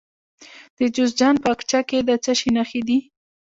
د 0.77 0.79
جوزجان 0.95 1.35
په 1.43 1.47
اقچه 1.53 1.79
کې 1.89 1.99
د 2.07 2.09
څه 2.23 2.31
شي 2.39 2.49
نښې 2.57 2.81
دي؟ 2.87 2.97